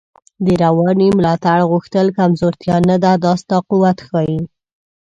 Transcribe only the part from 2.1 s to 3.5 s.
کمزوتیا نده، دا